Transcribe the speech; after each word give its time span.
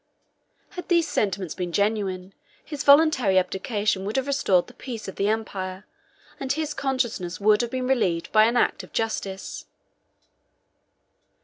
Had 0.71 0.87
these 0.89 1.07
sentiments 1.07 1.53
been 1.53 1.71
genuine, 1.71 2.33
his 2.65 2.83
voluntary 2.83 3.37
abdication 3.37 4.03
would 4.03 4.15
have 4.15 4.25
restored 4.25 4.65
the 4.65 4.73
peace 4.73 5.07
of 5.07 5.15
the 5.15 5.27
empire, 5.29 5.85
and 6.39 6.51
his 6.51 6.73
conscience 6.73 7.39
would 7.39 7.61
have 7.61 7.69
been 7.69 7.85
relieved 7.85 8.31
by 8.31 8.45
an 8.45 8.57
act 8.57 8.81
of 8.81 8.93
justice. 8.93 9.65